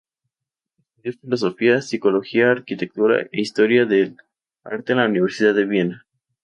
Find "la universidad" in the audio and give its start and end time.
4.97-5.53